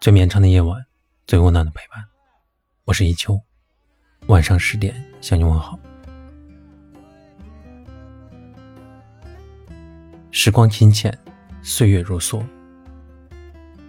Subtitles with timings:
[0.00, 0.82] 最绵长的夜晚，
[1.26, 2.02] 最温暖的陪伴。
[2.86, 3.38] 我是一秋，
[4.28, 5.78] 晚上十点向你问好。
[10.30, 11.12] 时光清浅，
[11.60, 12.42] 岁月如梭，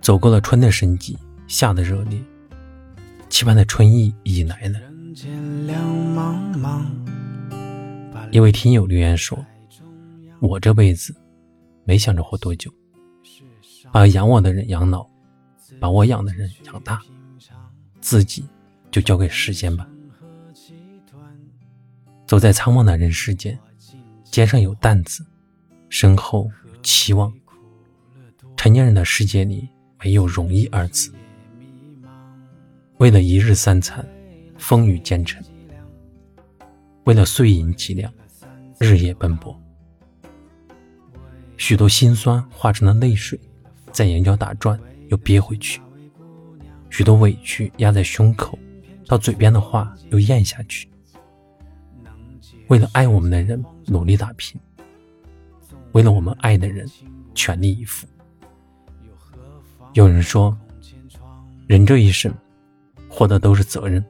[0.00, 1.16] 走过了春的生机，
[1.46, 2.20] 夏的热烈，
[3.28, 4.80] 期盼的春意已来了。
[8.32, 9.38] 一位听友留言说
[10.42, 11.14] ：“我这辈子
[11.84, 12.72] 没想着活多久，
[13.92, 15.08] 把养我的人养老。”
[15.80, 17.00] 把我养的人养大，
[18.00, 18.44] 自己
[18.90, 19.86] 就交给时间吧。
[22.26, 23.58] 走在苍茫的人世间，
[24.24, 25.24] 肩上有担子，
[25.88, 27.32] 身后有期望。
[28.56, 29.68] 成年人的世界里
[30.02, 31.12] 没有容易二字。
[32.98, 34.06] 为了一日三餐，
[34.56, 35.42] 风雨兼程；
[37.04, 38.12] 为了碎银几两，
[38.78, 39.60] 日夜奔波。
[41.56, 43.38] 许多心酸化成了泪水，
[43.90, 44.78] 在眼角打转。
[45.12, 45.78] 又憋回去，
[46.88, 48.58] 许多委屈压在胸口，
[49.06, 50.88] 到嘴边的话又咽下去。
[52.68, 54.58] 为了爱我们的人努力打拼，
[55.92, 56.90] 为了我们爱的人
[57.34, 58.06] 全力以赴。
[59.92, 60.56] 有人说，
[61.66, 62.32] 人这一生，
[63.06, 64.02] 活的都是责任。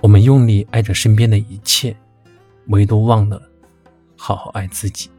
[0.00, 1.96] 我们用力爱着身边的一切，
[2.68, 3.42] 唯独忘了
[4.16, 5.10] 好好爱自己。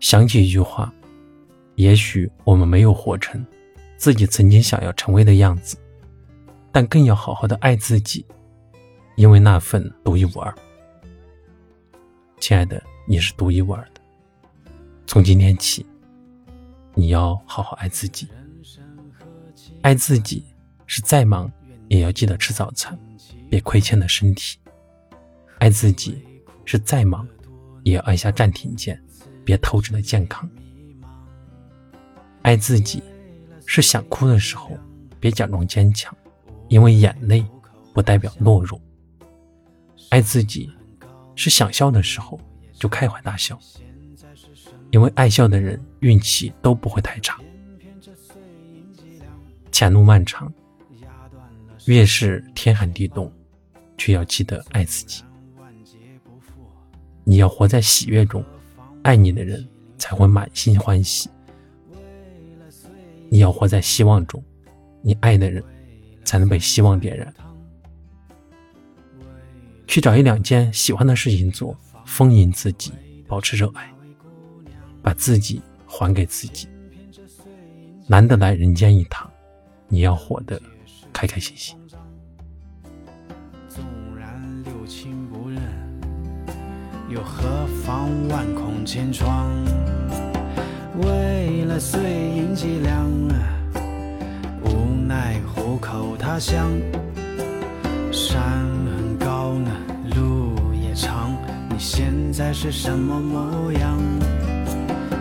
[0.00, 0.90] 想起一句话。
[1.76, 3.44] 也许我们没有活成
[3.96, 5.76] 自己曾经想要成为的样子，
[6.72, 8.24] 但更要好好的爱自己，
[9.14, 10.54] 因为那份独一无二。
[12.40, 14.00] 亲爱的，你是独一无二的。
[15.06, 15.84] 从今天起，
[16.94, 18.26] 你要好好爱自己。
[19.82, 20.44] 爱自己
[20.86, 21.50] 是再忙
[21.88, 22.98] 也要记得吃早餐，
[23.50, 24.58] 别亏欠了身体；
[25.58, 26.22] 爱自己
[26.64, 27.28] 是再忙
[27.82, 28.98] 也要按下暂停键，
[29.44, 30.48] 别透支了健康。
[32.46, 33.02] 爱自己，
[33.66, 34.70] 是想哭的时候
[35.18, 36.16] 别假装坚强，
[36.68, 37.44] 因为眼泪
[37.92, 38.80] 不代表懦弱。
[40.10, 40.70] 爱自己，
[41.34, 42.40] 是想笑的时候
[42.72, 43.58] 就开怀大笑，
[44.92, 47.36] 因为爱笑的人运气都不会太差。
[49.72, 50.54] 前路漫长，
[51.86, 53.28] 越是天寒地冻，
[53.98, 55.24] 却要记得爱自己。
[57.24, 58.44] 你要活在喜悦中，
[59.02, 59.68] 爱你的人
[59.98, 61.28] 才会满心欢喜。
[63.28, 64.42] 你要活在希望中，
[65.02, 65.62] 你爱的人
[66.24, 67.32] 才能被希望点燃。
[69.86, 72.92] 去找一两件喜欢的事情做，丰盈自己，
[73.26, 73.90] 保持热爱，
[75.02, 76.68] 把自己还给自己。
[78.06, 79.30] 难得来人间一趟，
[79.88, 80.60] 你要活得
[81.12, 81.76] 开开心心。
[83.68, 83.84] 纵
[84.16, 85.60] 然六亲不认，
[87.08, 89.50] 又何妨万孔千疮？
[91.02, 93.06] 为了碎银几两，
[94.64, 96.70] 无奈糊口他乡。
[98.10, 98.42] 山
[98.96, 99.70] 很高呢，
[100.14, 101.36] 路也长，
[101.68, 103.98] 你现在是什么模样？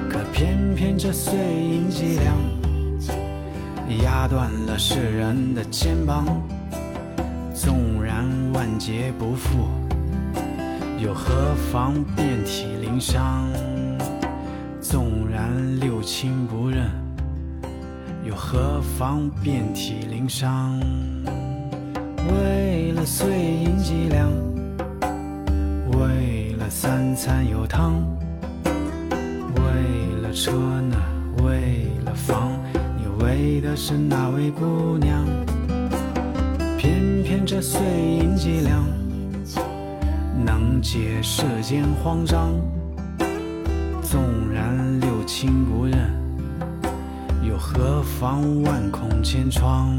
[0.10, 2.36] 可偏偏这碎银几两，
[4.04, 6.26] 压断了世人的肩膀。
[7.54, 9.68] 纵然万劫不复，
[11.00, 13.48] 又何妨遍体鳞伤？
[14.88, 16.92] 纵然六亲不认，
[18.24, 20.80] 又何妨遍体鳞伤？
[22.32, 24.30] 为了碎银几两，
[25.92, 27.96] 为了三餐有汤，
[29.56, 30.96] 为了车呢，
[31.44, 32.52] 为了房，
[32.96, 35.26] 你为的是哪位姑娘？
[36.78, 38.86] 偏偏这碎银几两，
[40.46, 42.54] 能解世间慌张。
[44.16, 46.10] 纵然六亲不认，
[47.44, 49.94] 又何妨万孔千疮？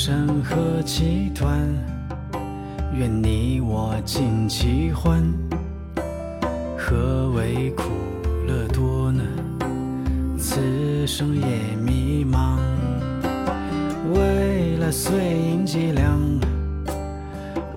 [0.00, 1.58] 生何其短，
[2.94, 5.20] 愿你我尽其欢。
[6.78, 7.82] 何为苦
[8.46, 9.24] 乐多呢？
[10.38, 12.60] 此生也迷茫。
[14.14, 16.16] 为了碎银几两，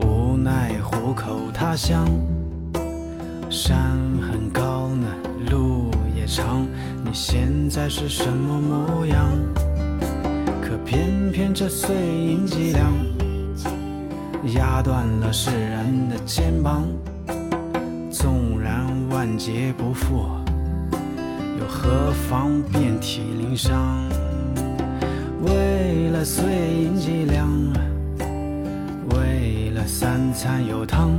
[0.01, 2.07] 无奈虎口他乡。
[3.49, 5.07] 山很高呢，
[5.49, 6.67] 路也长。
[7.03, 9.27] 你现在是什么模样？
[10.85, 12.91] 偏偏这碎银几两，
[14.53, 16.83] 压断了世人的肩膀。
[18.11, 20.25] 纵然万劫不复，
[21.59, 23.79] 又何妨遍体鳞伤？
[25.43, 26.43] 为了碎
[26.83, 27.49] 银几两，
[29.15, 31.11] 为了三餐有汤，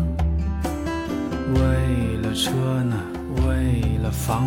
[1.54, 2.50] 为了车
[2.82, 2.96] 呢，
[3.46, 4.44] 为了房，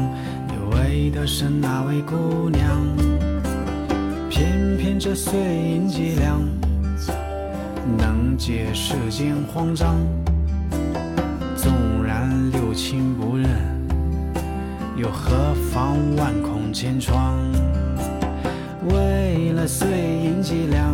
[0.47, 3.05] 你为的是哪位姑娘。
[5.15, 6.41] 碎银几两，
[7.97, 9.95] 能解世间慌张。
[11.56, 13.47] 纵然六亲不认，
[14.97, 17.33] 又何妨万孔千疮？
[18.89, 20.94] 为了碎银几两，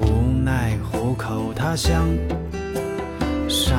[0.00, 2.08] 无奈虎口他乡。
[3.46, 3.78] 山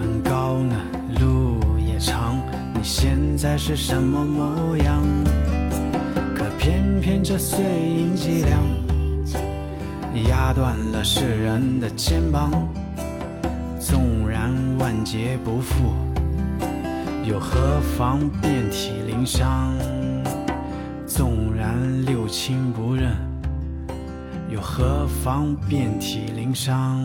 [0.00, 0.74] 很高呢，
[1.20, 2.38] 路也长，
[2.72, 5.02] 你现在是什么模样？
[6.58, 8.60] 偏偏这碎银几两，
[10.28, 12.50] 压断了世人的肩膀。
[13.78, 15.92] 纵然万劫不复，
[17.24, 19.74] 又何妨遍体鳞伤？
[21.06, 23.10] 纵然六亲不认，
[24.48, 27.04] 又何妨遍体鳞伤？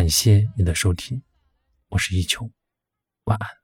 [0.00, 1.20] 感谢你的收听，
[1.88, 2.50] 我是一秋，
[3.24, 3.59] 晚安。